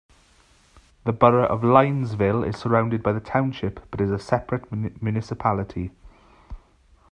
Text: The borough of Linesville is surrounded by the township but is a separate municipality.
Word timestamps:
The 1.03 1.13
borough 1.13 1.45
of 1.45 1.61
Linesville 1.63 2.43
is 2.43 2.57
surrounded 2.57 3.03
by 3.03 3.11
the 3.13 3.19
township 3.19 3.85
but 3.91 4.01
is 4.01 4.09
a 4.09 4.17
separate 4.17 4.65
municipality. 4.99 5.91